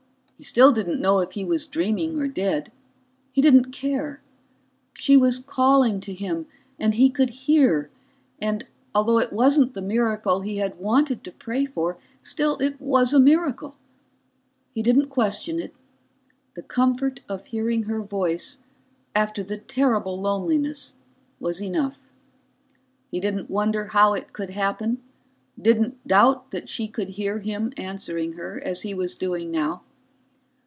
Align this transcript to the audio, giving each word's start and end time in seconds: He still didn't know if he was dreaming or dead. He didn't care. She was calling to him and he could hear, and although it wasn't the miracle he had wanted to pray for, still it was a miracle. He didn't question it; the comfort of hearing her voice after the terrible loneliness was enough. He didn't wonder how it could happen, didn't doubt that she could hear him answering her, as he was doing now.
He 0.37 0.43
still 0.45 0.71
didn't 0.71 0.99
know 0.99 1.19
if 1.19 1.33
he 1.33 1.45
was 1.45 1.67
dreaming 1.67 2.19
or 2.19 2.27
dead. 2.27 2.71
He 3.31 3.43
didn't 3.43 3.65
care. 3.71 4.21
She 4.95 5.15
was 5.15 5.37
calling 5.37 5.99
to 5.99 6.15
him 6.15 6.47
and 6.79 6.95
he 6.95 7.11
could 7.11 7.29
hear, 7.45 7.91
and 8.41 8.65
although 8.95 9.19
it 9.19 9.31
wasn't 9.31 9.75
the 9.75 9.83
miracle 9.83 10.41
he 10.41 10.57
had 10.57 10.79
wanted 10.79 11.23
to 11.25 11.31
pray 11.31 11.67
for, 11.67 11.99
still 12.23 12.57
it 12.57 12.81
was 12.81 13.13
a 13.13 13.19
miracle. 13.19 13.75
He 14.73 14.81
didn't 14.81 15.09
question 15.09 15.59
it; 15.59 15.75
the 16.55 16.63
comfort 16.63 17.19
of 17.29 17.45
hearing 17.45 17.83
her 17.83 18.01
voice 18.01 18.63
after 19.13 19.43
the 19.43 19.59
terrible 19.59 20.19
loneliness 20.19 20.95
was 21.39 21.61
enough. 21.61 22.01
He 23.11 23.19
didn't 23.19 23.51
wonder 23.51 23.85
how 23.91 24.15
it 24.15 24.33
could 24.33 24.49
happen, 24.49 25.03
didn't 25.61 26.03
doubt 26.07 26.49
that 26.49 26.67
she 26.67 26.87
could 26.87 27.09
hear 27.09 27.41
him 27.41 27.73
answering 27.77 28.33
her, 28.33 28.59
as 28.63 28.81
he 28.81 28.95
was 28.95 29.13
doing 29.13 29.51
now. 29.51 29.83